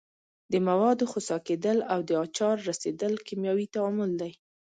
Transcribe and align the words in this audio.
د 0.51 0.53
موادو 0.67 1.05
خسا 1.11 1.37
کیدل 1.47 1.77
او 1.93 1.99
د 2.07 2.09
آچار 2.23 2.55
رسیدل 2.69 3.13
کیمیاوي 3.27 3.65
تعامل 3.75 4.11
دي. 4.21 4.31